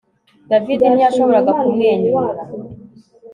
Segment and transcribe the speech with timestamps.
[0.49, 2.23] David ntiyashoboraga kumwenyura